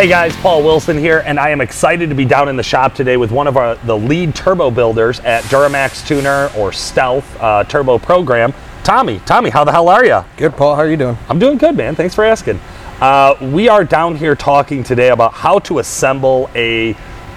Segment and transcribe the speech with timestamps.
[0.00, 2.94] Hey guys, Paul Wilson here, and I am excited to be down in the shop
[2.94, 7.64] today with one of our the lead turbo builders at Duramax Tuner or Stealth uh,
[7.64, 9.18] Turbo Program, Tommy.
[9.26, 10.24] Tommy, how the hell are you?
[10.38, 10.74] Good, Paul.
[10.74, 11.18] How are you doing?
[11.28, 11.96] I'm doing good, man.
[11.96, 12.58] Thanks for asking.
[12.98, 16.94] Uh, we are down here talking today about how to assemble a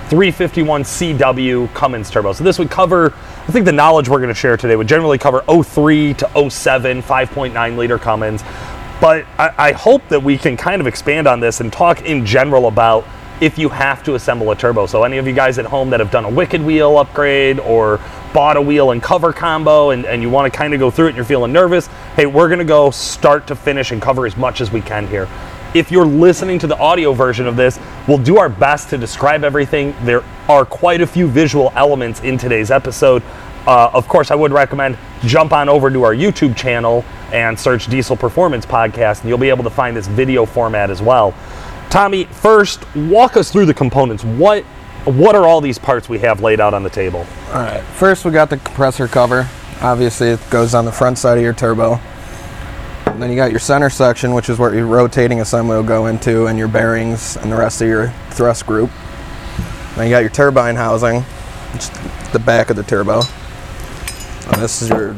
[0.07, 2.31] 351 CW Cummins turbo.
[2.31, 5.17] So this would cover, I think the knowledge we're going to share today would generally
[5.17, 8.41] cover 03 to 07 5.9 liter Cummins.
[9.01, 12.25] But I, I hope that we can kind of expand on this and talk in
[12.25, 13.05] general about
[13.41, 14.85] if you have to assemble a turbo.
[14.85, 17.99] So any of you guys at home that have done a wicked wheel upgrade or
[18.33, 21.07] bought a wheel and cover combo and, and you want to kind of go through
[21.07, 24.25] it and you're feeling nervous, hey, we're going to go start to finish and cover
[24.25, 25.27] as much as we can here.
[25.73, 29.43] If you're listening to the audio version of this, we'll do our best to describe
[29.43, 29.95] everything.
[30.03, 33.23] There are quite a few visual elements in today's episode.
[33.65, 37.87] Uh, of course, I would recommend jump on over to our YouTube channel and search
[37.87, 41.33] Diesel Performance Podcast, and you'll be able to find this video format as well.
[41.89, 44.23] Tommy, first, walk us through the components.
[44.23, 44.63] What
[45.05, 47.25] what are all these parts we have laid out on the table?
[47.47, 47.81] All right.
[47.81, 49.49] First, we got the compressor cover.
[49.81, 51.99] Obviously, it goes on the front side of your turbo.
[53.07, 56.07] And then you got your center section, which is where your rotating assembly will go
[56.07, 58.89] into, and your bearings and the rest of your thrust group.
[59.95, 61.21] Then you got your turbine housing,
[61.73, 63.21] which is the back of the turbo.
[64.51, 65.15] And this is your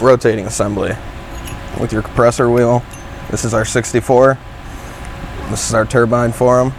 [0.00, 0.96] rotating assembly
[1.80, 2.82] with your compressor wheel.
[3.30, 4.38] This is our 64.
[5.50, 6.72] This is our turbine for them.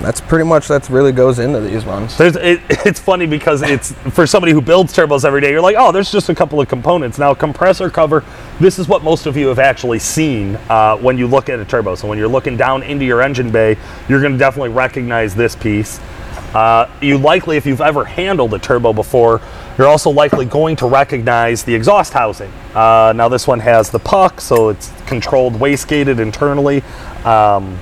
[0.00, 2.16] That's pretty much that really goes into these ones.
[2.16, 5.50] There's, it, it's funny because it's for somebody who builds turbos every day.
[5.50, 7.18] You're like, oh, there's just a couple of components.
[7.18, 8.24] Now, compressor cover.
[8.60, 11.64] This is what most of you have actually seen uh, when you look at a
[11.66, 11.96] turbo.
[11.96, 13.76] So when you're looking down into your engine bay,
[14.08, 16.00] you're going to definitely recognize this piece.
[16.54, 19.40] Uh, you likely, if you've ever handled a turbo before,
[19.80, 22.52] you're also likely going to recognize the exhaust housing.
[22.74, 26.82] Uh, now, this one has the puck, so it's controlled wastegated internally.
[27.24, 27.78] Um,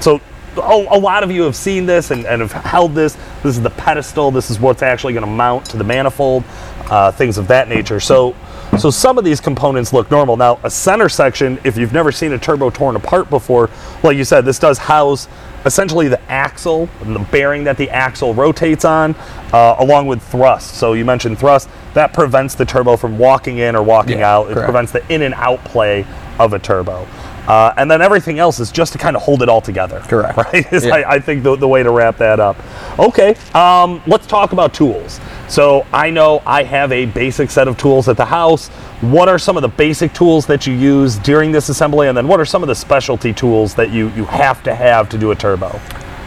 [0.00, 0.20] so
[0.56, 3.14] a, a, lot of you have seen this and, and, have held this.
[3.42, 4.30] This is the pedestal.
[4.30, 6.44] This is what's actually going to mount to the manifold,
[6.82, 7.98] uh, things of that nature.
[7.98, 8.36] So,
[8.78, 10.36] so some of these components look normal.
[10.36, 13.68] Now, a center section, if you've never seen a turbo torn apart before,
[14.02, 15.28] like you said, this does house
[15.64, 19.14] essentially the axle and the bearing that the axle rotates on,
[19.52, 20.74] uh, along with thrust.
[20.74, 21.68] So you mentioned thrust.
[21.94, 24.50] That prevents the turbo from walking in or walking Yeah, out.
[24.50, 24.64] It correct.
[24.64, 26.04] prevents the in and out play
[26.40, 27.06] of a turbo.
[27.46, 30.00] Uh, and then everything else is just to kind of hold it all together.
[30.00, 30.38] Correct.
[30.42, 30.72] Right?
[30.72, 30.94] Is Yeah.
[30.94, 32.56] I, I think the, the way to wrap that up.
[32.98, 35.20] Okay, um, let's talk about tools.
[35.48, 38.68] So I know I have a basic set of tools at the house.
[39.02, 42.08] What are some of the basic tools that you use during this assembly?
[42.08, 45.08] And then what are some of the specialty tools that you, you have to have
[45.10, 45.80] to do a turbo?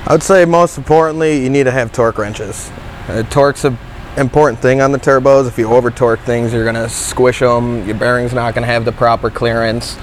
[0.08, 2.72] I would say most importantly, you need to have torque wrenches.
[3.08, 3.78] Uh, torque's an
[4.18, 5.47] important thing on the turbos.
[5.47, 7.86] If you over torque things, you're going to squish them.
[7.86, 9.97] Your bearing's not going to have the proper clearance.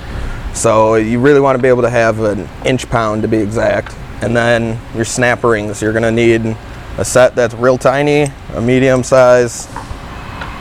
[0.54, 3.94] So you really want to be able to have an inch pound to be exact.
[4.22, 6.56] And then your snap rings, you're going to need
[6.98, 9.66] a set that's real tiny, a medium size,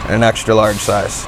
[0.06, 1.26] and an extra large size.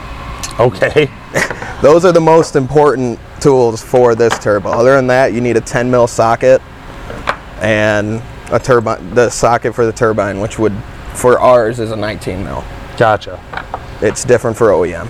[0.60, 1.10] Okay.
[1.82, 4.70] Those are the most important tools for this turbo.
[4.70, 6.62] Other than that, you need a 10 mil socket
[7.60, 8.22] and
[8.52, 10.74] a turbine, the socket for the turbine, which would,
[11.14, 12.64] for ours, is a 19 mil.
[12.98, 13.42] Gotcha.
[14.02, 15.10] It's different for OEM.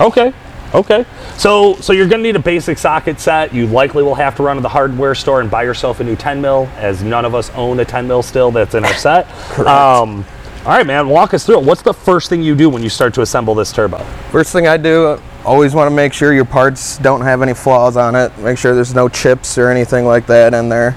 [0.00, 0.32] Okay.
[0.74, 1.06] Okay.
[1.36, 3.54] So so you're going to need a basic socket set.
[3.54, 6.16] You likely will have to run to the hardware store and buy yourself a new
[6.16, 8.50] 10 mil, as none of us own a 10 mil still.
[8.50, 9.28] That's in our set.
[9.58, 10.24] Um,
[10.64, 11.08] all right, man.
[11.08, 11.64] Walk us through it.
[11.64, 13.98] What's the first thing you do when you start to assemble this turbo?
[14.30, 17.96] First thing I do, always want to make sure your parts don't have any flaws
[17.96, 18.36] on it.
[18.38, 20.96] Make sure there's no chips or anything like that in there.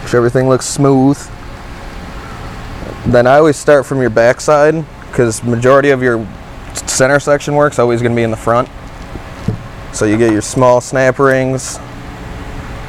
[0.00, 1.18] Make sure everything looks smooth.
[3.06, 6.26] Then I always start from your backside because majority of your
[6.76, 8.68] center section work's always going to be in the front.
[9.92, 11.78] So you get your small snap rings,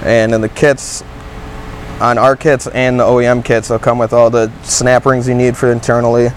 [0.03, 1.03] and in the kits,
[2.01, 5.33] on our kits and the OEM kits, they'll come with all the snap rings you
[5.33, 6.29] need for internally.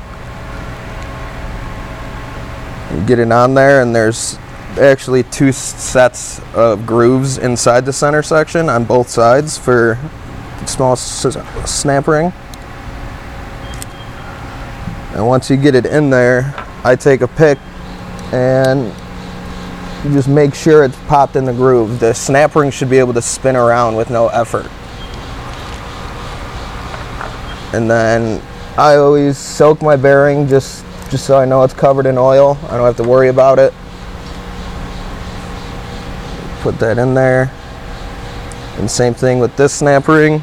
[2.94, 4.38] You get it on there, and there's
[4.78, 9.98] actually two sets of grooves inside the center section on both sides for
[10.66, 12.32] small snap ring.
[15.12, 17.59] And once you get it in there, I take a pick
[18.32, 18.94] and
[20.15, 22.00] just make sure it's popped in the groove.
[22.00, 24.66] The snap ring should be able to spin around with no effort.
[27.74, 28.42] And then
[28.78, 32.56] I always soak my bearing just just so I know it's covered in oil.
[32.68, 33.74] I don't have to worry about it.
[36.62, 37.50] Put that in there.
[38.78, 40.42] And same thing with this snap ring.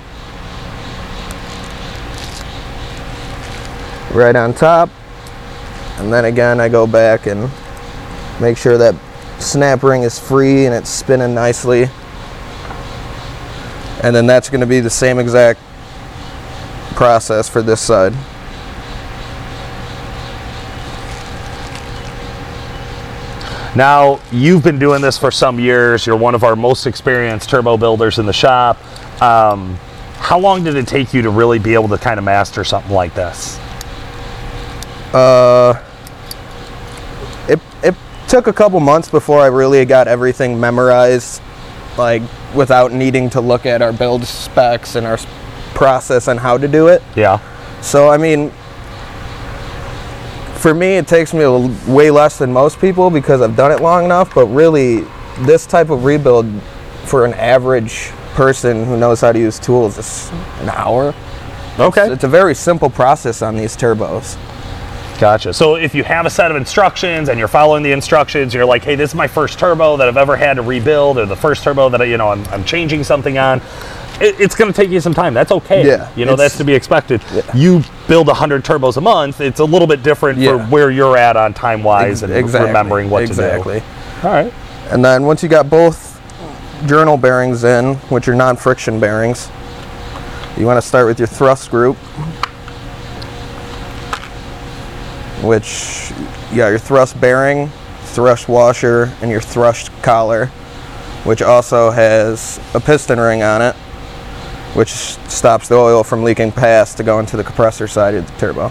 [4.13, 4.89] Right on top.
[5.97, 7.49] And then again I go back and
[8.39, 8.95] make sure that
[9.39, 11.89] snap ring is free and it's spinning nicely.
[14.03, 15.59] And then that's going to be the same exact
[16.95, 18.13] process for this side.
[23.75, 26.07] Now, you've been doing this for some years.
[26.07, 28.79] You're one of our most experienced turbo builders in the shop.
[29.21, 29.75] Um,
[30.17, 32.91] how long did it take you to really be able to kind of master something
[32.91, 33.59] like this?
[35.13, 35.79] Uh,
[38.27, 41.41] took a couple months before I really got everything memorized,
[41.97, 42.21] like
[42.53, 45.17] without needing to look at our build specs and our
[45.73, 47.01] process and how to do it.
[47.15, 47.39] Yeah.
[47.81, 48.51] So, I mean,
[50.55, 51.45] for me, it takes me
[51.87, 55.05] way less than most people because I've done it long enough, but really,
[55.41, 56.47] this type of rebuild
[57.05, 60.29] for an average person who knows how to use tools is
[60.59, 61.13] an hour.
[61.79, 62.11] Okay.
[62.11, 64.35] It's a very simple process on these turbos.
[65.19, 65.53] Gotcha.
[65.53, 68.83] So if you have a set of instructions and you're following the instructions, you're like,
[68.83, 71.63] hey, this is my first turbo that I've ever had to rebuild, or the first
[71.63, 73.61] turbo that I, you know I'm, I'm changing something on.
[74.19, 75.33] It, it's going to take you some time.
[75.33, 75.85] That's okay.
[75.85, 77.21] Yeah, You know that's to be expected.
[77.53, 79.41] You build hundred turbos a month.
[79.41, 82.67] It's a little bit different for where you're at on time wise and exactly.
[82.67, 83.75] remembering what exactly.
[83.75, 83.85] to do.
[83.85, 84.29] Exactly.
[84.29, 84.53] All right.
[84.91, 86.21] And then once you got both
[86.87, 89.49] journal bearings in, which are non-friction bearings,
[90.57, 91.97] you want to start with your thrust group,
[95.47, 96.11] which
[96.51, 97.69] you got your thrust bearing,
[98.01, 100.47] thrust washer, and your thrust collar,
[101.23, 103.75] which also has a piston ring on it,
[104.75, 108.37] which stops the oil from leaking past to go into the compressor side of the
[108.37, 108.69] turbo.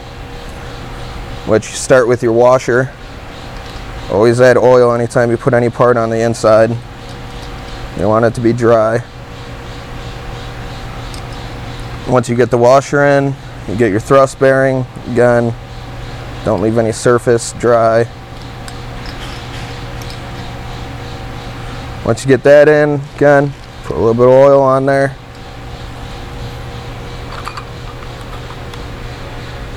[1.48, 2.92] Which start with your washer,
[4.10, 6.70] Always add oil anytime you put any part on the inside.
[7.98, 9.02] You want it to be dry.
[12.08, 13.34] Once you get the washer in,
[13.66, 14.86] you get your thrust bearing.
[15.10, 15.52] Again,
[16.46, 18.08] don't leave any surface dry.
[22.04, 23.52] Once you get that in, again,
[23.82, 25.16] put a little bit of oil on there.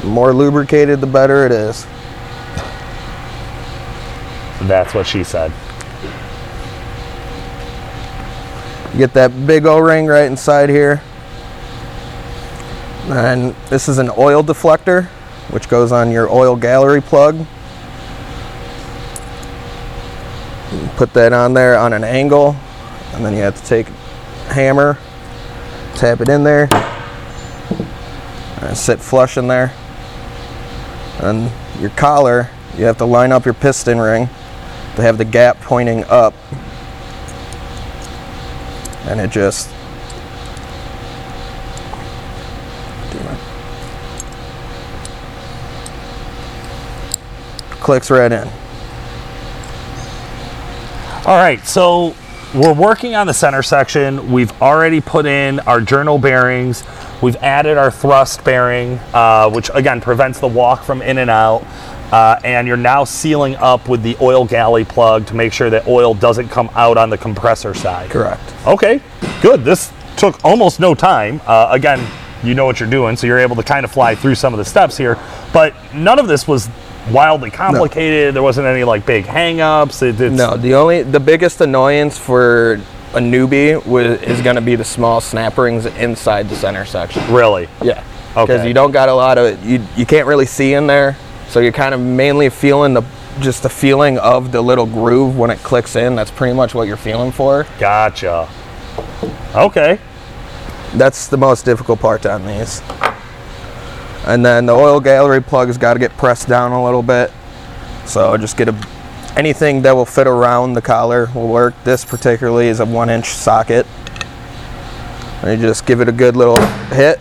[0.02, 1.88] The more lubricated, the better it is.
[4.68, 5.52] That's what she said.
[8.96, 11.02] Get that big O-ring right inside here.
[13.08, 15.10] And this is an oil deflector,
[15.52, 17.46] which goes on your oil gallery plug.
[20.96, 22.56] Put that on there on an angle,
[23.14, 23.88] and then you have to take
[24.48, 24.98] hammer,
[25.96, 26.68] tap it in there,
[28.62, 29.74] and sit flush in there.
[31.20, 34.28] And your collar, you have to line up your piston ring
[34.96, 36.34] to have the gap pointing up
[39.10, 39.70] and it just
[47.90, 48.48] clicks right in.
[51.26, 52.16] All right, so
[52.54, 54.32] we're working on the center section.
[54.32, 56.84] We've already put in our journal bearings.
[57.20, 61.66] We've added our thrust bearing, uh, which again prevents the walk from in and out.
[62.12, 65.88] Uh, and you're now sealing up with the oil galley plug to make sure that
[65.88, 68.12] oil doesn't come out on the compressor side.
[68.12, 68.54] Correct.
[68.68, 69.02] Okay,
[69.42, 69.64] good.
[69.64, 71.42] This took almost no time.
[71.48, 72.08] Uh, again,
[72.44, 74.60] you know what you're doing, so you're able to kind of fly through some of
[74.60, 75.18] the steps here.
[75.52, 76.70] But none of this was
[77.12, 78.34] wildly complicated.
[78.36, 80.02] There wasn't any like big hang-ups.
[80.02, 82.74] It, No, the only the biggest annoyance for
[83.14, 87.24] a newbie wa- is going to be the small snap rings inside the center section.
[87.34, 87.68] Really?
[87.84, 88.04] Yeah.
[88.38, 88.46] Okay.
[88.46, 91.60] Because you don't got a lot of you you can't really see in there, so
[91.60, 93.02] you're kind of mainly feeling the
[93.40, 96.16] just the feeling of the little groove when it clicks in.
[96.16, 97.66] That's pretty much what you're feeling for.
[97.80, 98.48] Gotcha.
[99.56, 100.00] Okay.
[100.94, 102.82] That's the most difficult part on these.
[104.30, 107.32] And then the oil gallery plug's got to get pressed down a little bit.
[108.06, 108.88] So just get a
[109.36, 111.74] anything that will fit around the collar will work.
[111.84, 113.88] This particularly is a one inch socket.
[115.42, 117.20] And you just give it a good little hit.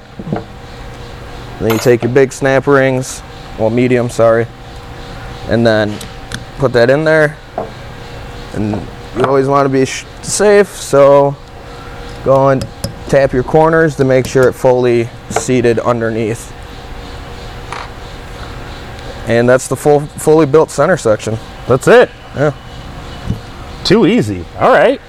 [1.60, 3.22] Then you take your big snap rings,
[3.58, 4.46] well medium, sorry,
[5.48, 5.98] and then
[6.58, 7.38] put that in there.
[8.52, 8.72] And
[9.16, 11.34] you always want to be sh- safe, so
[12.22, 12.68] go and
[13.08, 16.52] tap your corners to make sure it fully seated underneath.
[19.28, 21.37] And that's the full fully built center section.
[21.66, 22.11] That's it.
[22.35, 22.54] Yeah.
[23.85, 24.44] Too easy.
[24.58, 25.00] All right.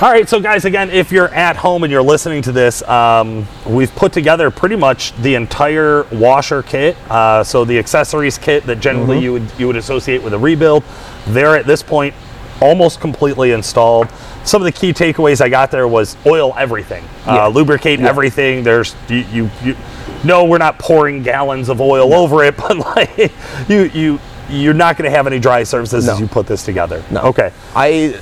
[0.00, 0.28] All right.
[0.28, 4.12] So, guys, again, if you're at home and you're listening to this, um, we've put
[4.12, 6.96] together pretty much the entire washer kit.
[7.10, 10.84] Uh, so the accessories kit that generally you would you would associate with a rebuild,
[11.28, 12.14] they're at this point
[12.60, 14.08] almost completely installed.
[14.44, 17.46] Some of the key takeaways I got there was oil everything, Yeah.
[17.46, 18.62] uh, lubricate everything.
[18.62, 19.76] There's you, you, you
[20.24, 23.32] no, we're not pouring gallons of oil over it, but like
[23.68, 26.12] you you you're not going to have any dry surfaces No.
[26.12, 27.02] as you put this together.
[27.10, 27.22] No.
[27.22, 27.52] Okay.
[27.74, 28.20] I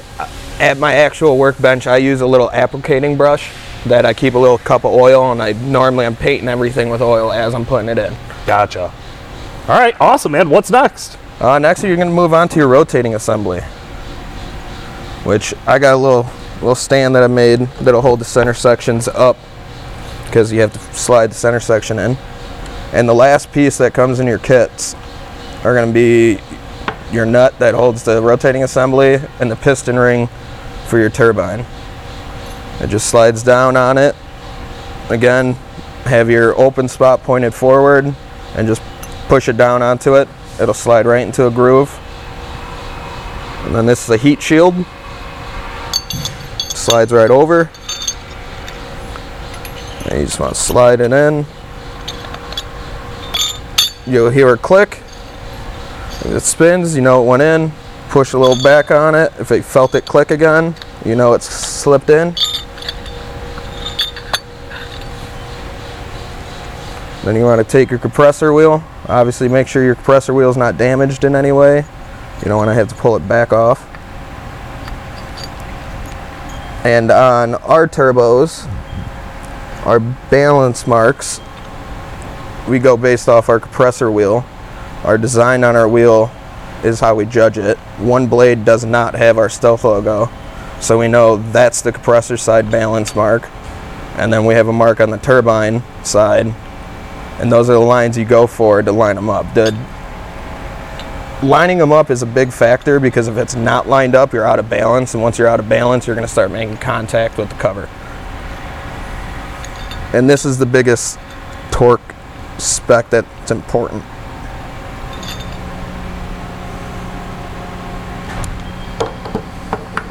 [0.61, 3.51] at my actual workbench I use a little applicating brush
[3.87, 7.01] that I keep a little cup of oil, and I normally I'm painting everything with
[7.03, 8.15] oil as I'm putting it in.
[8.47, 8.93] Gotcha.
[9.69, 10.51] All right, awesome, man.
[10.51, 11.19] What's next?
[11.41, 13.61] Uh, next, you're going to move on to your rotating assembly,
[15.25, 19.09] which I got a little little stand that I made that'll hold the center sections
[19.09, 19.37] up
[20.33, 22.17] because you have to slide the center section in.
[22.95, 24.95] And the last piece that comes in your kits
[25.63, 26.41] are going to be
[27.13, 30.29] your nut that holds the rotating assembly and the piston ring
[30.87, 31.67] for your turbine.
[32.81, 34.17] It just slides down on it.
[35.11, 35.53] Again,
[36.05, 38.15] have your open spot pointed forward
[38.55, 38.81] and just
[39.29, 40.29] push it down onto it.
[40.59, 41.91] It'll slide right into a groove.
[43.67, 44.75] And then this is a heat shield.
[46.71, 47.71] Slides right over.
[50.07, 51.47] And you just want to slide it in.
[54.07, 54.99] You'll hear a click.
[56.25, 57.73] If it spins, you know it went in.
[58.11, 59.33] Push a little back on it.
[59.39, 62.35] If it felt it click again, you know it's slipped in.
[67.25, 68.83] Then you want to take your compressor wheel.
[69.07, 71.85] Obviously make sure your compressor wheel is not damaged in any way.
[72.39, 73.89] You don't want to have to pull it back off.
[76.85, 78.69] And on our turbos,
[79.85, 81.41] our balance marks,
[82.69, 84.45] we go based off our compressor wheel.
[85.05, 86.31] Our design on our wheel
[86.85, 87.77] is how we judge it.
[87.99, 90.31] One blade does not have our stealth logo,
[90.81, 93.49] so we know that's the compressor side balance mark.
[94.17, 96.47] And then we have a mark on the turbine side,
[97.41, 99.53] and those are the lines you go for to line them up.
[99.55, 99.73] The
[101.43, 104.59] lining them up is a big factor because if it's not lined up, you're out
[104.59, 107.49] of balance, and once you're out of balance, you're going to start making contact with
[107.49, 107.89] the cover.
[110.13, 111.19] And this is the biggest
[111.71, 112.15] torque
[112.59, 114.03] spec that's important.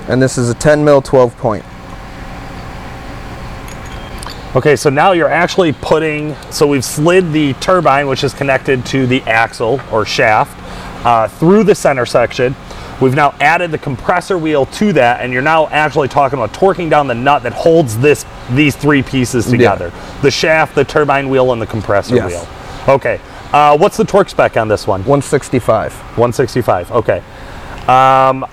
[0.10, 1.64] And this is a 10 mil 12 point.
[4.54, 9.08] Okay, so now you're actually putting, so we've slid the turbine, which is connected to
[9.08, 10.58] the axle or shaft,
[11.06, 12.54] uh, through the center section.
[13.02, 16.90] We've now added the compressor wheel to that, and you're now actually talking about torquing
[16.90, 19.92] down the nut that holds this these three pieces together:
[20.22, 22.32] the shaft, the turbine wheel, and the compressor Yes.
[22.32, 22.96] wheel.
[22.96, 23.20] Okay,
[23.54, 25.02] uh, what's the torque spec on this one?
[25.02, 25.94] 165.
[26.18, 26.92] 165.
[26.92, 27.24] Okay.
[27.88, 28.46] Um,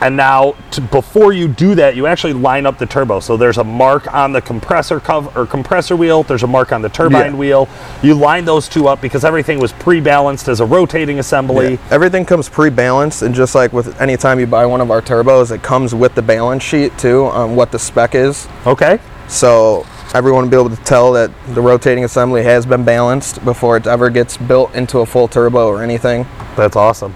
[0.00, 3.20] and now, to, before you do that, you actually line up the turbo.
[3.20, 6.22] So there's a mark on the compressor cover or compressor wheel.
[6.22, 7.38] There's a mark on the turbine Yeah.
[7.38, 7.68] wheel.
[8.02, 11.72] You line those two up because everything was pre-balanced as a rotating assembly.
[11.72, 11.78] Yeah.
[11.90, 15.50] Everything comes pre-balanced, and just like with any time you buy one of our turbos,
[15.50, 18.48] it comes with the balance sheet too on what the spec is.
[18.66, 18.98] Okay.
[19.28, 23.76] So everyone will be able to tell that the rotating assembly has been balanced before
[23.76, 26.26] it ever gets built into a full turbo or anything.
[26.56, 27.14] That's awesome.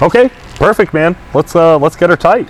[0.00, 0.30] Okay.
[0.60, 1.16] Perfect, man.
[1.34, 2.48] Let's uh, let's get her tight.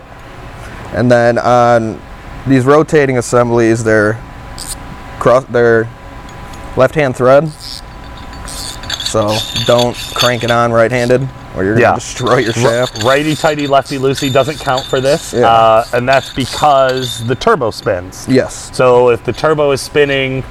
[0.93, 2.01] And then on
[2.47, 4.15] these rotating assemblies, they're
[5.21, 5.89] cross, they're
[6.77, 7.49] left-hand thread.
[8.51, 11.23] So don't crank it on right-handed,
[11.57, 11.95] or you're gonna Yeah.
[11.95, 13.03] destroy your shaft.
[13.05, 15.47] Righty tighty, lefty loosey doesn't count for this, Yeah.
[15.49, 18.27] uh, and that's because the turbo spins.
[18.29, 18.71] Yes.
[18.73, 20.43] So if the turbo is spinning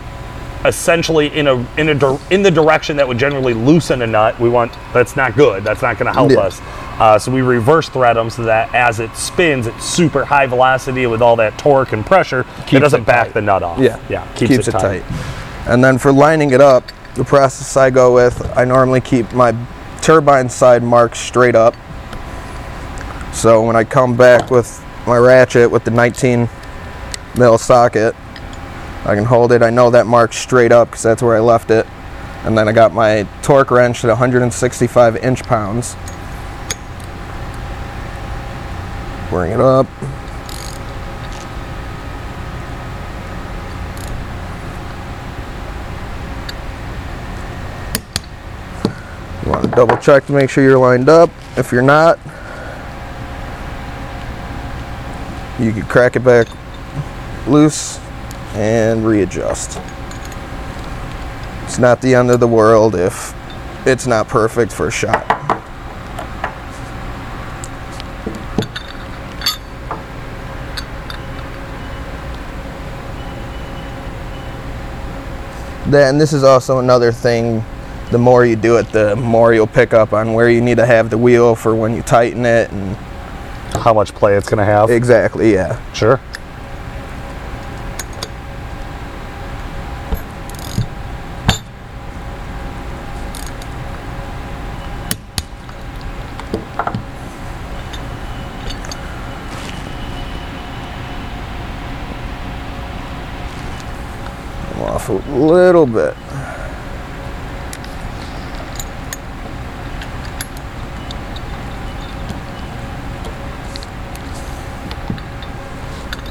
[0.66, 4.50] essentially in a in a in the direction that would generally loosen a nut, we
[4.50, 5.64] want that's not good.
[5.66, 6.40] That's not going to help Yeah.
[6.40, 6.62] us.
[7.00, 11.08] Uh, so we reverse thread them so that as it spins at super high velocity
[11.08, 13.34] with all that torque and pressure, it doesn't it back tight.
[13.34, 13.80] the nut off.
[13.80, 14.00] Yeah.
[14.10, 15.04] yeah, Keeps, it tight.
[15.66, 16.84] And then for lining it up,
[17.16, 19.56] the process I go with, I normally keep my
[20.02, 21.74] turbine side marked straight up.
[23.34, 26.50] So when I come back with my ratchet with the 19
[27.38, 28.16] mil socket,
[29.06, 29.62] I can hold it.
[29.62, 31.88] I know that mark's straight up because that's where I left it.
[32.44, 35.96] And then I got my torque wrench at 165 inch pounds.
[39.30, 39.88] Bring it up.
[49.44, 51.30] You want to double check to make sure you're lined up.
[51.58, 52.18] If you're not,
[55.60, 56.48] you can crack it back
[57.48, 58.00] loose
[58.54, 59.80] and readjust.
[61.66, 63.36] It's not the end of the world if
[63.86, 65.39] it's not perfect for a shot.
[75.90, 77.64] Then this is also another thing.
[78.12, 80.86] The more you do it, the more you'll pick up on where you need to
[80.86, 82.96] have the wheel for when you tighten it, and
[83.76, 84.92] How much play it's going to have?
[84.92, 85.80] exactly, yeah.
[85.94, 86.20] sure.
[105.10, 106.16] just a little bit.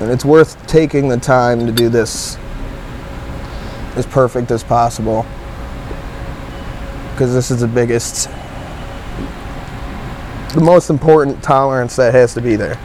[0.08, 2.38] And it's worth taking the time to do this
[3.94, 5.26] as perfect as possible.
[7.12, 8.30] Because this is the biggest,
[10.54, 12.80] the most important tolerance that has to be there.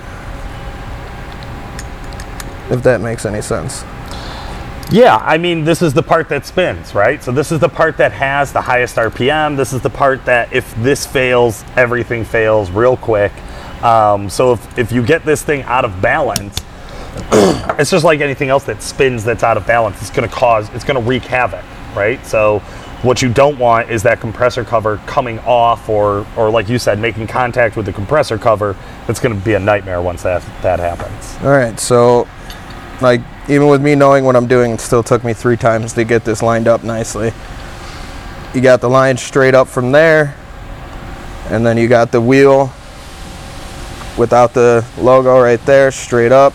[2.70, 3.84] If that makes any sense.
[4.92, 7.24] Yeah, I mean, this is the part that spins, right?
[7.24, 9.56] So this is the part that has the highest RPM.
[9.56, 13.32] This is the part that if this fails, everything fails real quick.
[13.82, 16.63] Um, so if, if you get this thing out of balance,
[17.80, 20.02] it's just like anything else that spins that's out of balance.
[20.02, 21.64] It's going to cause, it's going to wreak havoc,
[21.96, 22.24] right?
[22.26, 22.60] So
[23.04, 27.00] what you don't want is that compressor cover coming off or, or like you said,
[27.00, 28.76] making contact with the compressor cover.
[29.08, 31.36] That's going to be a nightmare once that, that happens.
[31.44, 32.28] All right, so
[33.02, 36.04] like even with me knowing what I'm doing, it still took me three times to
[36.06, 37.34] get this lined up nicely.
[38.54, 40.36] You got the line straight up from there,
[41.50, 42.72] and then you got the wheel
[44.18, 46.54] without the logo right there, straight up.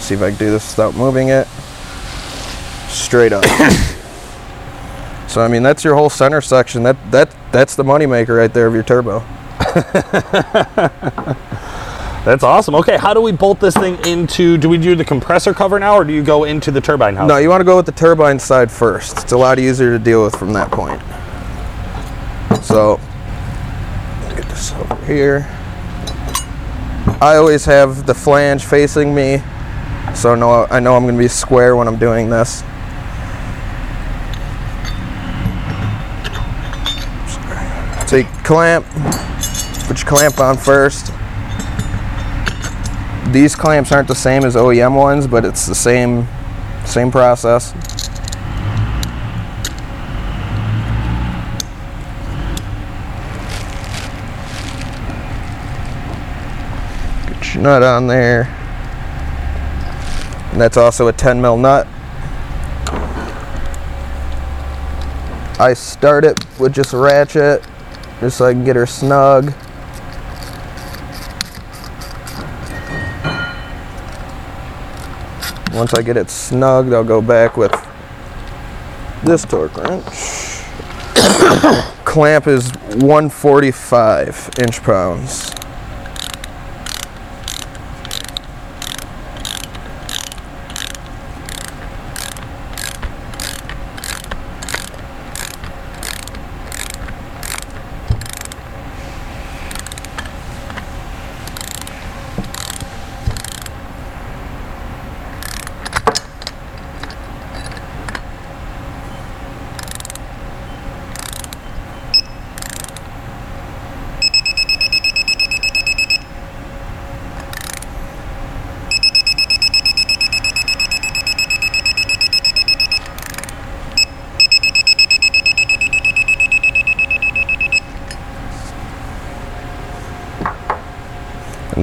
[0.00, 1.46] See if I can do this without moving it.
[2.88, 3.44] Straight up.
[5.28, 6.82] so I mean that's your whole center section.
[6.82, 9.22] That that that's the moneymaker right there of your turbo.
[12.24, 12.74] That's awesome.
[12.74, 14.58] Okay, how do we bolt this thing into?
[14.58, 17.26] Do we do the compressor cover now, or do you go into the turbine house?
[17.26, 19.18] No, you want to go with the turbine side first.
[19.22, 21.00] It's a lot easier to deal with from that point.
[22.62, 23.00] So,
[24.36, 25.46] get this over here.
[27.20, 29.42] I always have the flange facing me,
[30.14, 32.62] so no, I know I'm going to be square when I'm doing this.
[38.08, 38.86] So you clamp,
[39.86, 41.12] put your clamp on first.
[43.32, 46.26] These clamps aren't the same as OEM ones, but it's the same
[46.86, 47.74] same process.
[57.28, 58.54] Get your nut on there.
[60.52, 61.86] And that's also a 10 mil nut.
[65.60, 67.66] I start it with just a ratchet,
[68.20, 69.52] just so I can get her snug.
[75.74, 77.72] Once I get it snugged, I'll go back with
[79.24, 80.04] this torque wrench.
[82.04, 85.57] Clamp is 145 inch pounds.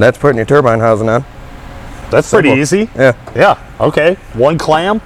[0.06, 1.26] That's putting your turbine housing on.
[2.12, 2.50] That's Simple.
[2.52, 2.90] pretty easy.
[2.96, 3.16] Yeah.
[3.36, 3.78] Yeah.
[3.80, 4.16] Okay.
[4.34, 5.04] One clamp.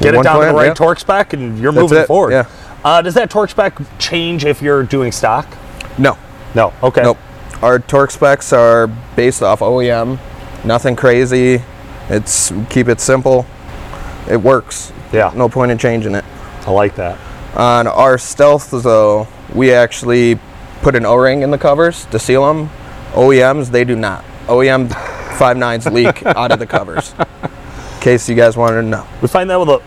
[0.00, 0.74] Get One it down to the right yeah.
[0.74, 2.32] torque spec, and you're That's moving it, forward.
[2.32, 2.46] yeah.
[2.84, 5.46] Uh, does that torque spec change if you're doing stock?
[5.96, 6.18] No.
[6.54, 6.74] No.
[6.82, 7.02] Okay.
[7.02, 7.16] Nope.
[7.62, 8.86] Our torque specs are
[9.16, 10.18] based off OEM.
[10.62, 11.62] Nothing crazy.
[12.10, 13.46] It's keep it simple.
[14.28, 14.92] It works.
[15.10, 15.32] Yeah.
[15.34, 16.24] No point in changing it.
[16.66, 17.18] I like that.
[17.56, 20.38] On our stealth though, we actually
[20.82, 22.68] put an O-ring in the covers to seal them.
[23.12, 24.24] OEMs they do not.
[24.46, 27.14] OEM 5.9s leak out of the covers.
[27.18, 29.06] In case you guys wanted to know.
[29.22, 29.82] We find that with a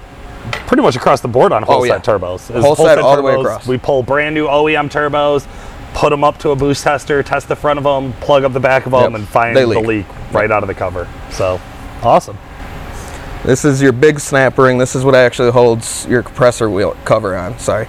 [0.68, 1.94] pretty much across the board on oh, whole Oh, yeah.
[2.02, 2.56] set turbos.
[2.56, 3.68] Is Holset all the way turbos, across.
[3.68, 5.48] We pull brand new OEM turbos,
[5.94, 8.60] put them up to a boost tester, test the front of them, plug up the
[8.60, 9.20] back of them, Yep.
[9.20, 9.86] and find They the leak.
[9.88, 11.08] leak right out of the cover.
[11.32, 11.60] So
[12.02, 12.38] awesome.
[13.44, 14.78] This is your big snap ring.
[14.78, 17.58] This is what actually holds your compressor wheel cover on.
[17.60, 17.88] Sorry.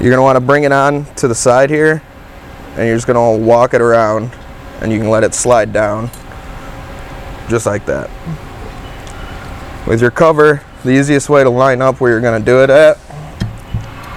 [0.00, 2.02] You're gonna want to bring it on to the side here,
[2.76, 4.30] and you're just gonna walk it around,
[4.80, 6.10] and you can let it slide down,
[7.48, 8.10] just like that.
[9.86, 12.98] With your cover, the easiest way to line up where you're gonna do it at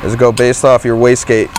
[0.03, 1.49] is go based off your wastegate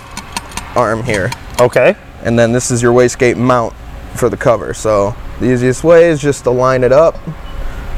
[0.77, 1.31] arm here,
[1.61, 1.97] Okay.
[2.25, 3.75] and then this is your wastegate mount
[4.15, 4.75] for the cover.
[4.75, 7.17] So the easiest way is just to line it up.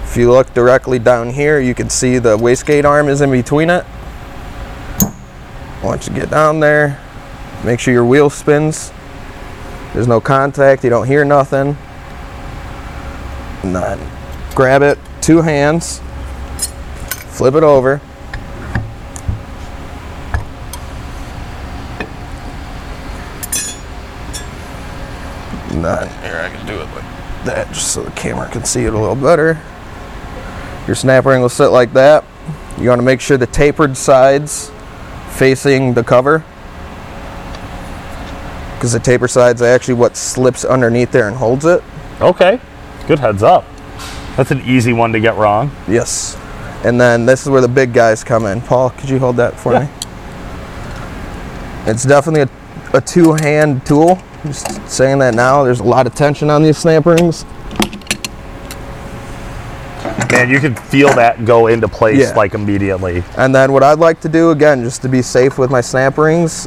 [0.04, 3.68] If you look directly down here, you can see the wastegate arm is in between
[3.68, 3.84] it.
[5.82, 6.98] Once you get down there,
[7.64, 8.92] Make sure your wheel spins.
[9.92, 10.84] There's no contact.
[10.84, 11.76] You don't hear nothing.
[13.64, 14.00] None.
[14.54, 16.00] Grab it, two hands,
[17.36, 18.00] flip it over.
[25.74, 26.08] None.
[26.22, 27.04] Here, I can do it like
[27.44, 29.60] that just so the camera can see it a little better.
[30.86, 32.24] Your snap ring will sit like that.
[32.80, 34.70] You want to make sure the tapered sides
[35.30, 36.44] facing the cover
[38.78, 41.82] because the taper sides are actually what slips underneath there and holds it.
[42.20, 42.60] Okay.
[43.08, 43.64] Good heads up.
[44.36, 45.72] That's an easy one to get wrong.
[45.88, 46.36] Yes.
[46.84, 48.60] And then this is where the big guys come in.
[48.60, 49.80] Paul, could you hold that for Yeah.
[49.80, 49.88] me?
[51.90, 54.20] It's definitely a, a two-hand tool.
[54.44, 55.64] Just saying that now.
[55.64, 57.44] There's a lot of tension on these snap rings.
[60.30, 62.34] Man, you can feel that go into place Yeah.
[62.36, 63.24] like immediately.
[63.36, 66.16] And then what I'd like to do again, just to be safe with my snap
[66.16, 66.66] rings,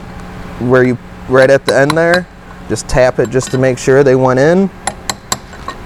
[0.60, 0.97] where you
[1.32, 2.28] right at the end there,
[2.70, 4.70] just tap it just to make sure they went in.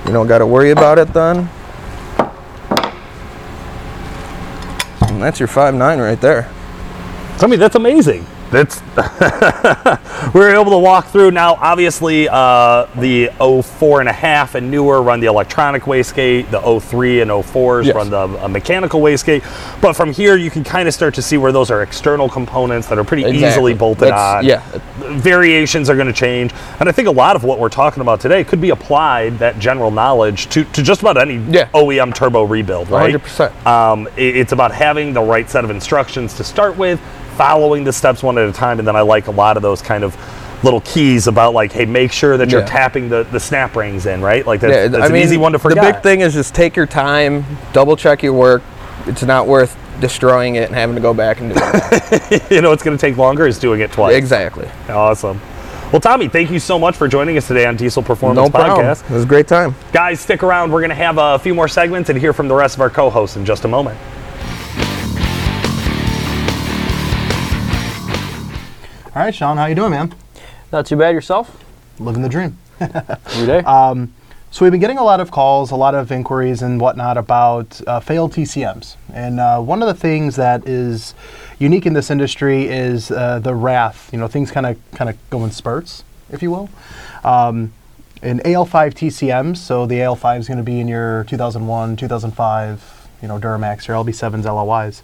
[0.06, 1.50] You don't got to worry about it then.
[5.02, 6.52] And that's your 5.9 right there.
[7.40, 8.26] I mean, that's amazing.
[8.52, 8.80] That's
[10.34, 11.56] we were able to walk through now.
[11.56, 16.50] Obviously, uh, the 04 and a half and newer run the electronic wastegate.
[16.52, 17.96] The 03 and 04s Yes.
[17.96, 19.44] run the uh, mechanical wastegate.
[19.82, 22.88] But from here, you can kind of start to see where those are external components
[22.88, 24.46] that are pretty easily bolted That's- on.
[24.46, 24.62] Yeah,
[25.20, 26.54] variations are going to change.
[26.80, 29.60] And I think a lot of what we're talking about today could be applied, that
[29.60, 31.68] general knowledge, to, to just about any Yeah.
[31.74, 33.14] OEM turbo rebuild, right?
[33.16, 33.66] 100%.
[33.66, 37.00] Um, it- it's about having the right set of instructions to start with,
[37.36, 39.82] following the steps one at a time, and then I like a lot of those
[39.82, 40.16] kind of
[40.64, 42.66] little keys about like, hey, make sure that you're Yeah.
[42.66, 44.46] tapping the, the snap rings in, right?
[44.48, 45.84] Like that's, yeah, that's an mean, easy one to forget.
[45.84, 48.64] The big thing is just take your time, double check your work.
[49.06, 52.52] It's not worth destroying it and having to go back and do it.
[52.52, 54.16] you know, it's going to take longer is doing it twice.
[54.16, 54.68] exactly.
[54.90, 55.40] Awesome.
[55.92, 58.86] Well, Tommy, thank you so much for joining us today on Diesel Performance No problem.
[58.88, 59.04] Podcast.
[59.10, 59.76] It was a great time.
[59.94, 60.72] Guys, stick around.
[60.72, 62.90] We're going to have a few more segments and hear from the rest of our
[62.90, 63.98] co-hosts in just a moment.
[69.16, 70.14] All right, Sean, how you doing, man?
[70.74, 71.64] Not too bad yourself.
[72.00, 72.58] Living the dream.
[72.82, 73.62] Every day.
[74.52, 77.80] So we've been getting a lot of calls, a lot of inquiries and whatnot about
[77.88, 78.98] uh, failed TCMs.
[79.14, 81.16] And uh, one of the things that is
[81.60, 84.10] unique in this industry is uh, the wrath.
[84.12, 86.70] You know, things kind of kind of go in spurts, if you will.
[87.24, 87.72] Um,
[88.22, 93.30] in AL5 TCMs, so the AL5 is going to be in your 2001, 2005, you
[93.30, 95.04] know, Duramax, your LB7s, LLYs.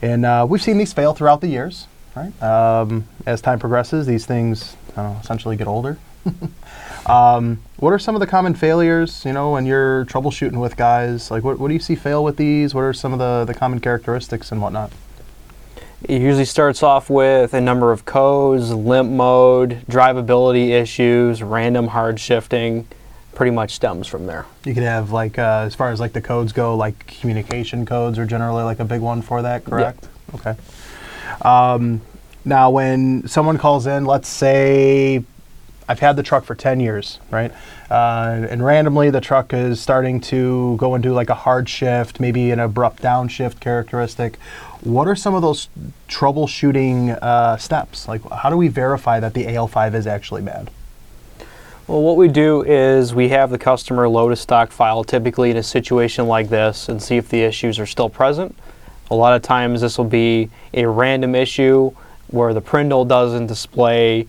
[0.00, 2.42] And uh, we've seen these fail throughout the years, right?
[2.42, 5.98] Um, as time progresses, these things I don't know, essentially get older.
[7.06, 11.30] um, what are some of the common failures, you know, when you're troubleshooting with guys?
[11.30, 12.74] Like, what, what do you see fail with these?
[12.74, 14.92] What are some of the, the common characteristics and whatnot?
[16.04, 22.18] It usually starts off with a number of codes, limp mode, drivability issues, random hard
[22.18, 22.88] shifting.
[23.34, 24.44] Pretty much stems from there.
[24.64, 28.18] You could have, like, uh, as far as like the codes go, like communication codes
[28.18, 30.08] are generally like a big one for that, correct?
[30.34, 30.54] Okay.
[31.42, 32.00] Um,
[32.44, 35.22] now, when someone calls in, let's say
[35.88, 37.52] I've had the truck for 10 years, right?
[37.90, 42.50] Uh, and randomly the truck is starting to go into like a hard shift, maybe
[42.50, 44.36] an abrupt downshift characteristic.
[44.80, 45.68] What are some of those
[46.08, 48.08] troubleshooting uh, steps?
[48.08, 50.70] Like, how do we verify that the AL5 is actually bad?
[51.86, 55.56] Well, what we do is we have the customer load a stock file typically in
[55.56, 58.56] a situation like this and see if the issues are still present.
[59.12, 61.90] A lot of times this will be a random issue
[62.28, 64.26] where the Prindle doesn't display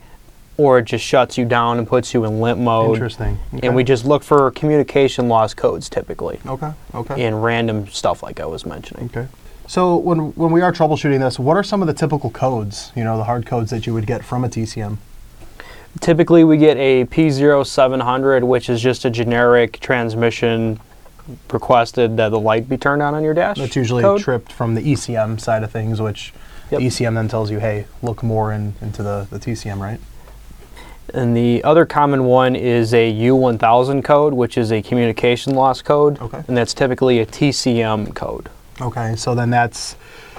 [0.58, 2.96] or it just shuts you down and puts you in limp mode.
[2.96, 3.39] Interesting.
[3.54, 3.65] Okay.
[3.65, 6.74] And we just look for communication loss codes typically Okay.
[6.93, 7.24] Okay.
[7.24, 9.06] And random stuff like I was mentioning.
[9.06, 9.28] Okay.
[9.67, 12.91] So when when we are troubleshooting this, what are some of the typical codes?
[12.93, 14.98] You know, the hard codes that you would get from a TCM.
[16.02, 20.82] Typically, we get a P0700, which is just a generic transmission
[21.51, 23.57] requested that the light be turned on on your dash.
[23.57, 24.21] That's usually code.
[24.21, 26.33] tripped from the ECM side of things, which
[26.71, 26.79] Yep.
[26.79, 29.99] the ECM then tells you, hey, look more in, into the, the TCM, right?
[31.13, 36.19] And the other common one is a U1000 code, which is a communication loss code.
[36.21, 36.41] Okay.
[36.47, 38.49] And that's typically a TCM code.
[38.81, 39.95] Okay, so then that's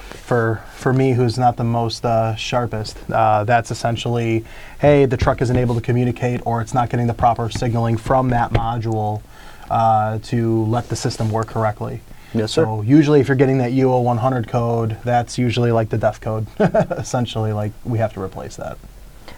[0.09, 2.97] for for me, who's not the most uh, sharpest.
[3.09, 4.43] Uh, that's essentially,
[4.79, 8.29] hey, the truck isn't able to communicate, or it's not getting the proper signaling from
[8.29, 9.21] that module
[9.69, 12.01] uh, to let the system work correctly.
[12.33, 12.65] Yes, sir.
[12.65, 16.47] So usually, if you're getting that UO 100 code, that's usually like the death code.
[16.59, 18.77] essentially, like we have to replace that.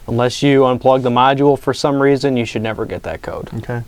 [0.07, 3.53] Unless you unplug the module for some reason, you should never get that code.
[3.55, 3.83] Okay.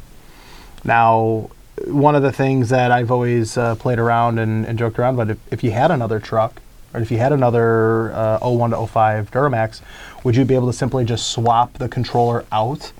[0.83, 1.49] Now,
[1.85, 5.29] one of the things that I've always uh, played around and, and joked around about,
[5.29, 6.61] if, if you had another truck,
[6.93, 9.81] or if you had another uh, 01 to 05 Duramax,
[10.23, 12.91] would you be able to simply just swap the controller out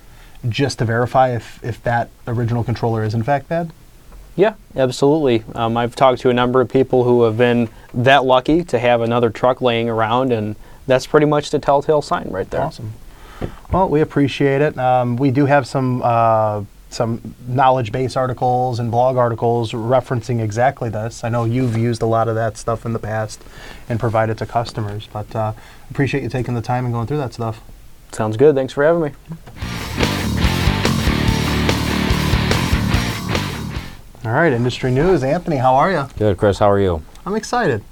[0.47, 3.71] just to verify if, if that original controller is in fact bad?
[4.35, 5.43] Yeah, absolutely.
[5.53, 9.01] Um, I've talked to a number of people who have been that lucky to have
[9.01, 10.55] another truck laying around, and
[10.87, 12.61] that's pretty much the telltale sign right there.
[12.61, 12.93] Awesome.
[13.71, 14.77] Well, we appreciate it.
[14.77, 20.89] Um, we do have some uh, some knowledge base articles and blog articles referencing exactly
[20.89, 21.23] this.
[21.23, 23.41] I know you've used a lot of that stuff in the past
[23.87, 25.53] and provided to customers, but uh,
[25.91, 27.61] appreciate you taking the time and going through that stuff.
[28.11, 28.55] Sounds good.
[28.55, 29.68] Thanks for having me.
[34.29, 35.23] All right, industry news.
[35.23, 36.07] Anthony, how are you?
[36.19, 36.59] Good, Chris.
[36.59, 37.01] How are you?
[37.25, 37.83] I'm excited.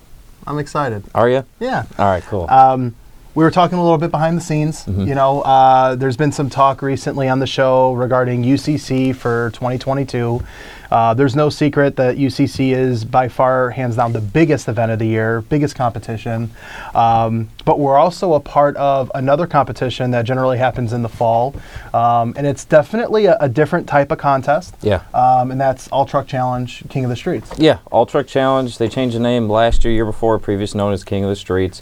[0.45, 1.03] I'm excited.
[1.15, 1.43] Are you?
[1.59, 1.85] Yeah.
[1.97, 2.47] All right, cool.
[2.47, 2.93] Um,
[3.33, 4.85] we were talking a little bit behind the scenes.
[4.87, 10.43] You know, uh, there's been some talk recently on the show regarding UCC for 2022.
[10.91, 14.99] Uh, there's no secret that UCC is by far, hands down, the biggest event of
[14.99, 16.49] the year, biggest competition.
[16.95, 21.55] Um, but we're also a part of another competition that generally happens in the fall,
[21.93, 24.75] um, and it's definitely a, a different type of contest.
[24.81, 25.03] Yeah.
[25.13, 27.51] Um, and that's All Truck Challenge King of the Streets.
[27.57, 28.77] yeah, All Truck Challenge.
[28.77, 31.81] They changed the name last year, year before, previous known as King of the Streets.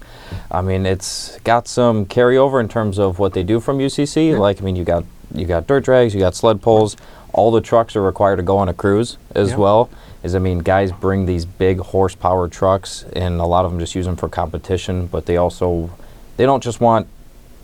[0.51, 4.37] I mean, it's got some carryover in terms of what they do from UCC.
[4.37, 6.95] Like, I mean, you got you got dirt drags, you got sled pulls.
[7.35, 9.57] All the trucks are required to go on a cruise as Yeah.
[9.57, 9.89] well.
[10.23, 13.93] Is I mean, guys bring these big horsepower trucks, and a lot of them just
[13.93, 15.07] use them for competition.
[15.07, 15.89] But they also
[16.37, 17.07] they don't just want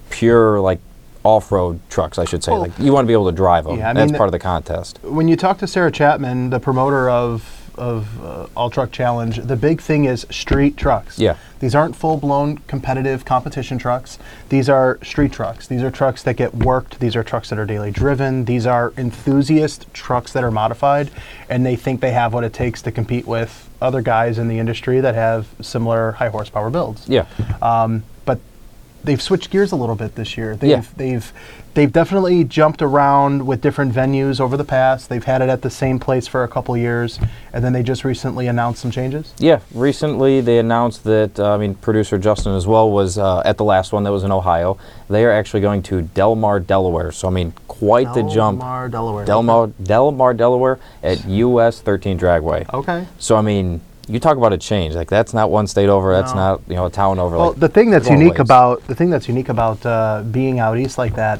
[0.09, 0.79] pure like
[1.23, 2.51] off-road trucks, I should say.
[2.51, 3.77] Well, like you want to be able to drive them.
[3.77, 4.99] yeah, I That's mean, part of the contest.
[5.03, 9.55] when you talk to Sarah Chapman, the promoter of of uh, All Truck Challenge, the
[9.55, 11.17] big thing is street trucks.
[11.17, 11.35] Yeah.
[11.59, 14.19] These aren't full blown competitive competition trucks.
[14.49, 15.67] These are street trucks.
[15.67, 16.99] These are trucks that get worked.
[16.99, 18.45] These are trucks that are daily driven.
[18.45, 21.09] These are enthusiast trucks that are modified,
[21.49, 24.59] and they think they have what it takes to compete with other guys in the
[24.59, 27.09] industry that have similar high horsepower builds.
[27.09, 27.25] Yeah.
[27.63, 28.03] Um,
[29.03, 30.55] they've switched gears a little bit this year.
[30.55, 30.83] They've Yeah.
[30.97, 31.33] they've
[31.73, 35.07] they've definitely jumped around with different venues over the past.
[35.09, 37.17] They've had it at the same place for a couple years,
[37.53, 39.33] and then they just recently announced some changes.
[39.37, 43.57] Yeah, recently they announced that, uh, I mean, producer Justin as well was uh, at
[43.57, 44.77] the last one that was in Ohio.
[45.09, 47.13] They are actually going to Delmar, Delaware.
[47.13, 48.59] So, I mean, quite the jump.
[48.59, 49.25] Delmar, Delaware.
[49.25, 52.71] Delmar, Delmar, Delaware at US 13 Dragway.
[52.73, 53.07] Okay.
[53.17, 54.95] So, I mean, you talk about a change.
[54.95, 56.39] Like, that's not one state over, that's No.
[56.39, 57.37] not, you know, a town over.
[57.37, 58.39] Well, like, the thing that's unique ways.
[58.41, 61.39] about the thing that's unique about uh, being out east like that,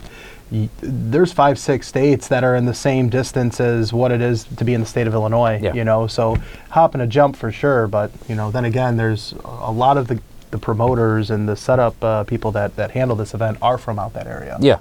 [0.51, 4.43] y- there's five, six states that are in the same distance as what it is
[4.57, 5.59] to be in the state of Illinois.
[5.61, 5.73] Yeah.
[5.73, 6.37] You know, so
[6.69, 7.87] hop and a jump for sure.
[7.87, 10.19] But you know, then again, there's a lot of the
[10.51, 14.13] the promoters and the setup uh, people that, that handle this event are from out
[14.13, 14.57] that area.
[14.59, 14.79] Yeah.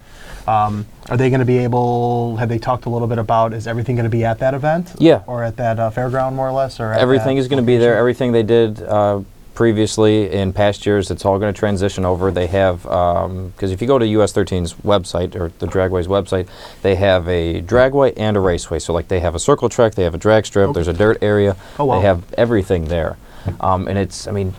[0.49, 2.37] Um, are they going to be able?
[2.37, 3.53] Have they talked a little bit about?
[3.53, 4.95] Is everything going to be at that event?
[4.99, 5.23] Yeah.
[5.27, 7.97] Or at that uh, fairground, more or less, or Everything is going to be there.
[7.97, 9.21] Everything they did uh,
[9.55, 12.31] previously in past years, it's all going to transition over.
[12.31, 16.49] They have because if you go to US 13's website or the Dragway's website,
[16.83, 18.79] they have a dragway and a raceway.
[18.79, 21.19] So like they have a circle track, they have a drag strip, there's a dirt
[21.23, 21.57] area.
[21.79, 21.97] Oh, wow.
[21.97, 23.17] They have everything there,
[23.61, 24.55] um, and it's I mean.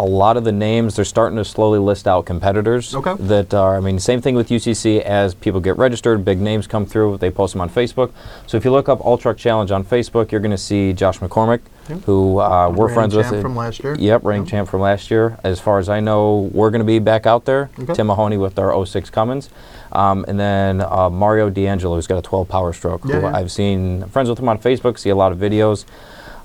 [0.00, 3.14] A lot of the names they're starting to slowly list out competitors Okay.
[3.24, 3.76] that are.
[3.76, 5.02] I mean, same thing with UCC.
[5.02, 7.18] As people get registered, big names come through.
[7.18, 8.10] They post them on Facebook.
[8.46, 11.18] So if you look up All Truck Challenge on Facebook, you're going to see Josh
[11.18, 11.60] McCormick,
[12.06, 13.30] who uh, we're friends with.
[13.30, 13.94] it- from last year.
[13.98, 15.38] Yep, reigning champ from last year.
[15.44, 17.68] As far as I know, we're going to be back out there.
[17.78, 17.92] Okay.
[17.92, 19.50] Tim Mahoney with our 06 Cummins.
[19.92, 23.02] Um, and then uh, Mario D'Angelo, who's got a 12 Power Stroke.
[23.04, 23.36] Yeah, who yeah.
[23.36, 24.98] I've seen friends with him on Facebook.
[24.98, 25.84] See a lot of videos.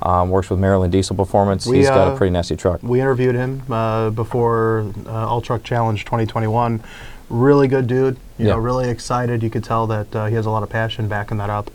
[0.05, 1.65] Um, works with Maryland Diesel Performance.
[1.65, 2.83] We, He's got uh, a pretty nasty truck.
[2.83, 6.83] We interviewed him uh, before uh, All Truck Challenge 2021.
[7.29, 8.17] Really good dude.
[8.37, 8.51] You Yeah.
[8.53, 9.41] know, really excited.
[9.41, 11.71] You could tell that uh, he has a lot of passion backing that up.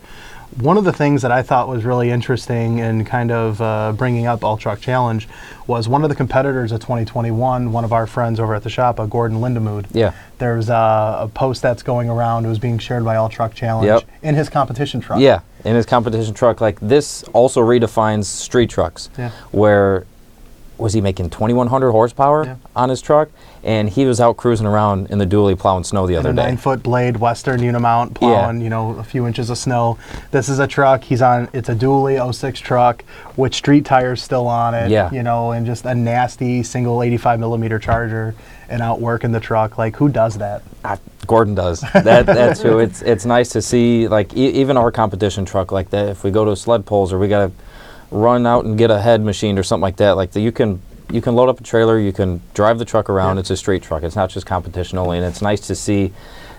[0.59, 4.25] One of the things that I thought was really interesting in kind of uh, bringing
[4.25, 5.27] up All Truck Challenge
[5.65, 8.99] was one of the competitors of 2021, one of our friends over at the shop,
[8.99, 9.85] uh, Gordon Lindemood.
[9.93, 10.13] Yeah.
[10.39, 12.45] There's uh, a post that's going around.
[12.45, 14.03] It was being shared by All Truck Challenge Yep.
[14.23, 15.19] in his competition truck.
[15.21, 19.09] Yeah, in his competition truck, like this also redefines street trucks.
[19.17, 19.31] Yeah.
[19.51, 20.05] Where
[20.81, 22.55] was he making 2100 horsepower Yeah.
[22.75, 23.29] on his truck,
[23.63, 26.35] and he was out cruising around in the dually plowing snow the and other a
[26.35, 26.43] day.
[26.49, 29.97] nine foot blade Western Unimount plowing, you know, a few inches of snow.
[30.31, 31.03] This is a truck.
[31.03, 31.47] He's on.
[31.53, 33.03] It's a dually 06 truck
[33.37, 34.89] with street tires still on it.
[34.89, 35.11] Yeah.
[35.11, 38.33] You know, and just a nasty single 85 millimeter charger
[38.67, 39.77] and out working the truck.
[39.77, 40.63] Like who does that?
[40.83, 41.81] Ah, Gordon does.
[41.93, 42.79] That that's who.
[42.79, 46.09] It's it's nice to see like e- even our competition truck like that.
[46.09, 47.51] If we go to sled pulls or we gotta
[48.11, 50.81] run out and get a head machined or something like that, like that you can
[51.11, 53.35] you can load up a trailer, you can drive the truck around.
[53.35, 53.41] Yeah.
[53.41, 54.03] It's a street truck.
[54.03, 56.13] It's not just competition only, and it's nice to see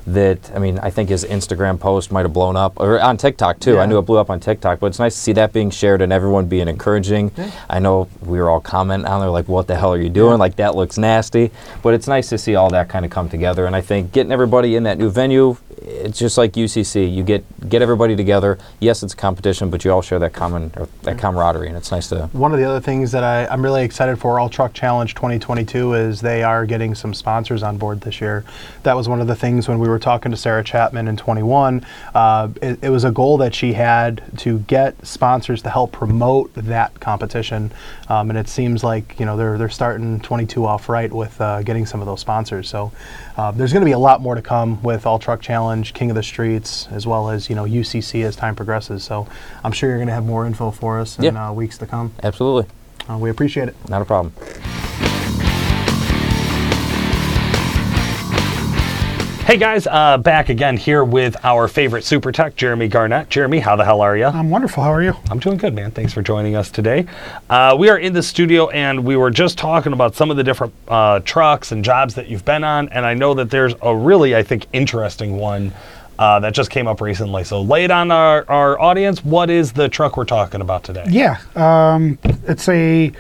[0.07, 0.51] that.
[0.55, 3.79] I mean, I think his Instagram post might have blown up, or on TikTok too.
[3.79, 6.03] I knew it blew up on TikTok, but it's nice to see that being shared
[6.03, 7.31] and everyone being encouraging.
[7.71, 10.39] I know we were all commenting on there like, "What the hell are you doing?"
[10.39, 11.51] Like that looks nasty,
[11.83, 13.65] but it's nice to see all that kind of come together.
[13.67, 17.13] And I think getting everybody in that new venue, it's just like UCC.
[17.13, 18.59] You get get everybody together.
[18.81, 21.91] Yes, it's a competition, but you all share that common or that camaraderie, and it's
[21.91, 22.27] nice to.
[22.33, 25.95] One of the other things that I, I'm really excited for All Truck Challenge 2022
[25.95, 28.45] is they are getting some sponsors on board this year.
[28.83, 31.85] That was one of the things when we were talking to Sarah Chapman in 21.
[32.15, 36.53] Uh, it, it was a goal that she had to get sponsors to help promote
[36.55, 37.73] that competition,
[38.09, 41.63] um, and it seems like you know they're they're starting 22 off right with uh,
[41.63, 42.69] getting some of those sponsors.
[42.69, 42.93] So
[43.37, 46.11] uh, there's going to be a lot more to come with All Truck Challenge, King
[46.11, 49.03] of the Streets, as well as you know UCC as time progresses.
[49.05, 49.27] So
[49.65, 51.49] I'm sure you're going to have more info for us in Yeah.
[51.49, 52.13] uh, weeks to come.
[52.23, 52.71] Absolutely,
[53.09, 53.77] Uh, we appreciate it.
[53.89, 54.33] not a problem.
[59.45, 63.29] Hey guys, uh, back again here with our favorite super tech, Jeremy Garnett.
[63.29, 64.27] Jeremy, how the hell are you?
[64.27, 64.85] I'm wonderful.
[64.85, 65.15] How are you?
[65.31, 65.91] I'm doing good, man.
[65.91, 67.07] Thanks for joining us today.
[67.51, 70.45] Uh, we are in the studio and we were just talking about some of the
[70.45, 72.89] different uh, trucks and jobs that you've been on.
[72.91, 75.73] And I know that there's a really, I think, interesting one
[76.21, 77.43] uh, that just came up recently.
[77.43, 79.25] So lay it on our, our audience.
[79.25, 81.05] What is the truck we're talking about today?
[81.09, 83.11] Yeah, um, it's a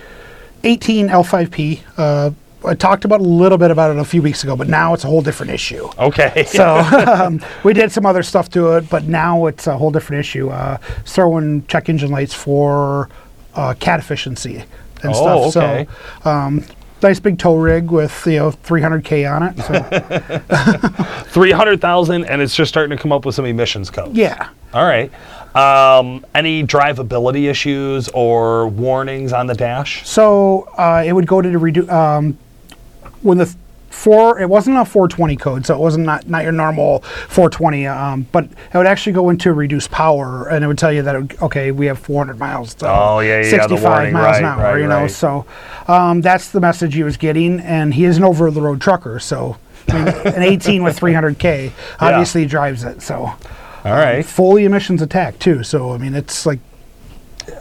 [0.62, 1.82] 18 L5P.
[1.96, 2.30] Uh,
[2.64, 5.04] I talked about a little bit about it a few weeks ago, but now it's
[5.04, 5.88] a whole different issue.
[5.98, 6.44] Okay.
[6.52, 10.20] So um, we did some other stuff to it, but now it's a whole different
[10.20, 10.50] issue.
[10.50, 13.08] Uh, throwing check engine lights for
[13.54, 14.64] uh, cat efficiency
[15.02, 15.62] and Oh, stuff.
[15.64, 15.86] okay.
[16.22, 16.64] So um,
[17.02, 19.58] nice big tow rig with you know 300k on it.
[19.58, 24.14] So 300,000 and it's just starting to come up with some emissions codes.
[24.14, 24.48] yeah.
[24.74, 25.10] All right.
[25.54, 30.06] Um, any drivability issues or warnings on the dash?
[30.08, 32.38] So uh, it would go to the redu- um,
[33.22, 33.54] when the
[33.90, 34.40] four.
[34.40, 37.86] It wasn't a 420 code, so it wasn't not, not your normal 420.
[37.86, 41.14] Um, but it would actually go into reduced power, and it would tell you that
[41.14, 42.74] it would- okay, we have 400 miles.
[42.74, 44.62] To Oh, yeah, yeah, the 65 warning, miles an hour.
[44.62, 45.10] right, you know, right.
[45.10, 45.44] so
[45.88, 49.18] um, that's the message he was getting, and he is an over the road trucker,
[49.18, 49.56] so.
[49.88, 53.02] I mean, an 18 with 300k obviously drives it.
[53.02, 53.36] So All
[53.84, 54.24] right.
[54.24, 55.64] fully emissions attack too.
[55.64, 56.60] So I mean, it's like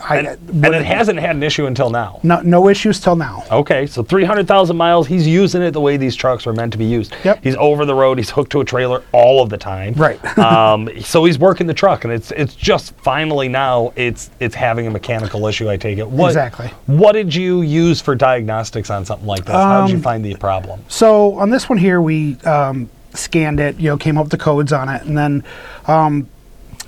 [0.08, 0.28] I, And,
[0.66, 2.20] and it hasn't had an issue until now.
[2.24, 3.44] no, no issues till now.
[3.52, 6.86] Okay, so 300,000 miles, he's using it the way these trucks are meant to be
[6.86, 7.14] used.
[7.24, 7.44] Yep.
[7.44, 9.94] He's over the road, he's hooked to a trailer all of the time.
[9.94, 10.20] Right.
[10.40, 14.88] um, so he's working the truck and it's it's just finally now it's it's having
[14.88, 16.08] a mechanical issue, I take it.
[16.08, 16.68] What, Exactly.
[16.88, 19.54] What did you use for diagnostics on something like this?
[19.56, 20.84] How Um, did you find the problem?
[20.88, 24.38] So on this one here, we um, scanned it, you know, came up with the
[24.38, 25.44] codes on it, and then
[25.88, 26.28] um,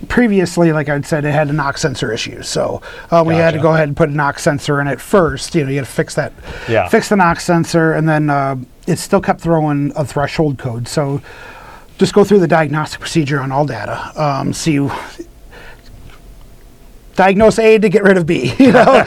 [0.09, 2.41] previously, like I said, it had a knock sensor issue.
[2.41, 5.55] So uh, we had to go ahead and put a knock sensor in it first.
[5.55, 6.33] You know, you had to fix that,
[6.69, 6.87] Yeah.
[6.89, 8.55] fix the knock sensor, and then uh,
[8.87, 10.87] it still kept throwing a threshold code.
[10.87, 11.21] So
[11.97, 14.17] just go through the diagnostic procedure on ALLDATA.
[14.17, 14.89] Um, see.
[17.15, 19.03] Diagnose A to get rid of B, you know.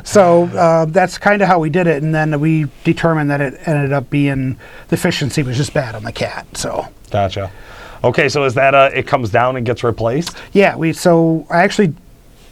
[0.04, 3.54] So uh, that's kind of how we did it, and then we determined that it
[3.66, 4.56] ended up being
[4.88, 6.46] the efficiency was just bad on the cat.
[6.56, 7.50] So Gotcha.
[8.06, 10.36] Okay, so is that uh it comes down and gets replaced?
[10.52, 11.92] yeah, we so I actually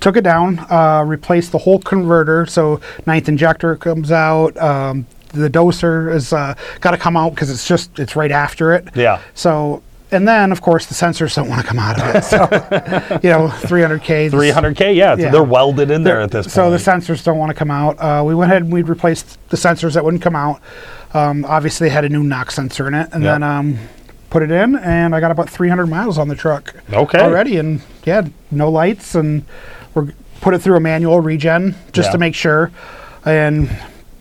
[0.00, 2.44] took it down, uh, replaced the whole converter.
[2.46, 4.54] So ninth injector comes out.
[4.58, 8.74] Um, the doser is uh, got to come out because it's just it's right after
[8.74, 8.88] it.
[8.94, 9.20] Yeah.
[9.34, 12.22] So and then of course the sensors don't want to come out of it.
[12.24, 12.36] So
[13.22, 14.30] you know 300k.
[14.30, 15.30] 300k, yeah, Yeah.
[15.30, 16.52] they're welded in there at this point.
[16.52, 17.96] So the sensors don't want to come out.
[17.98, 20.60] Uh, we went ahead and we replaced the sensors that wouldn't come out.
[21.14, 23.34] Um, obviously, they had a new knock sensor in it, and Yep.
[23.34, 23.78] then um,
[24.34, 27.20] put it in, and I got about 300 miles on the truck Okay.
[27.20, 29.44] already, and yeah, no lights, and
[29.94, 32.12] we put it through a manual regen just Yeah.
[32.14, 32.72] to make sure,
[33.24, 33.70] and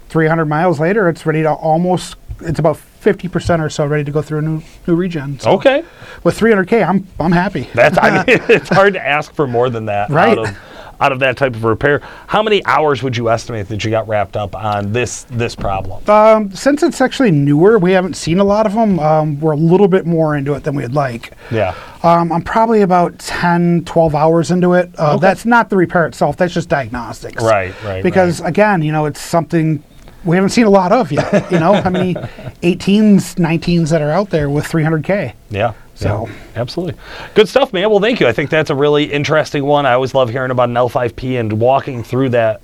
[0.10, 2.16] 300 miles later, it's ready to almost.
[2.42, 5.40] It's about 50% or so ready to go through a new new regen.
[5.40, 5.84] So okay.
[6.24, 7.68] with 300k, I'm I'm happy.
[7.74, 10.38] That's I mean, it's hard to ask for more than that Right.
[10.38, 10.58] out of
[11.04, 12.00] out of that type of repair.
[12.28, 16.10] How many hours would you estimate that you got wrapped up on this this problem?
[16.10, 19.00] Um, since it's actually newer, we haven't seen a lot of them.
[19.00, 21.34] Um, we're a little bit more into it than we'd like.
[21.52, 21.76] yeah.
[22.04, 24.90] Um, I'm probably about 10, 12 hours into it.
[24.98, 27.42] Uh, That's not the repair itself, that's just diagnostics.
[27.42, 29.82] Right, right, Because, again, you know, it's something
[30.26, 31.50] we haven't seen a lot of yet.
[31.50, 32.14] you know, how many
[32.62, 35.34] 18s, 19s that are out there with 300K?
[35.50, 35.74] Yeah.
[36.04, 36.96] So- yeah, absolutely.
[37.36, 37.90] Good stuff, man.
[37.90, 38.28] Well, thank you.
[38.28, 39.86] I think that's a really interesting one.
[39.86, 42.62] I always love hearing about an L5P and walking through that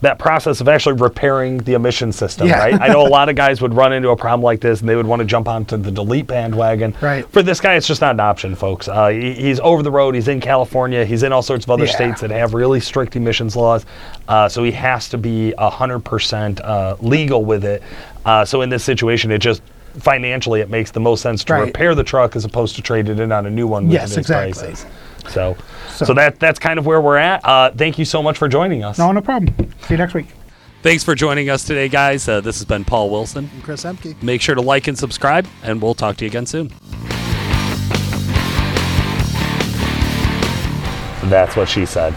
[0.00, 2.60] that process of actually repairing the emission system, Yeah.
[2.60, 2.80] right?
[2.80, 4.94] I know a lot of guys would run into a problem like this and they
[4.94, 6.94] would want to jump onto the delete bandwagon.
[7.00, 7.28] Right.
[7.32, 8.86] For this guy, it's just not an option, folks.
[8.86, 10.14] Uh, he- he's over the road.
[10.14, 11.04] He's in California.
[11.04, 11.90] He's in all sorts of other Yeah.
[11.90, 13.84] states that have really strict emissions laws.
[14.28, 17.82] Uh, so he has to be 100% uh, legal with it.
[18.24, 19.62] Uh, so in this situation, it just
[20.02, 21.66] financially it makes the most sense to right.
[21.66, 23.90] repair the truck as opposed to trade it in on a new one.
[23.90, 24.52] Yes, exactly.
[24.52, 24.86] Prices.
[25.28, 25.56] So,
[25.90, 27.44] so, so that that's kind of where we're at.
[27.44, 28.98] Uh, thank you so much for joining us.
[28.98, 29.54] No, no problem.
[29.82, 30.28] See you next week.
[30.80, 32.28] Thanks for joining us today, guys.
[32.28, 34.20] Uh, this has been Paul Wilson and Chris Emke.
[34.22, 36.68] Make sure to like and subscribe, and we'll talk to you again soon.
[41.28, 42.14] That's what she said.